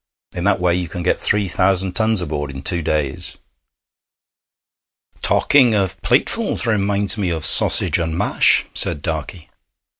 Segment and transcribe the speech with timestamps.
[0.33, 3.37] In that way you can get three thousand tons aboard in two days.'
[5.21, 9.49] 'Talking of platefuls reminds me of sausage and mash,' said Darkey.